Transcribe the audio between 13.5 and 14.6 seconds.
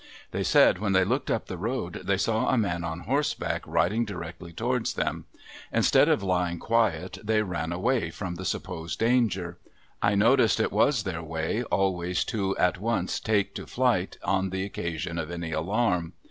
to flight on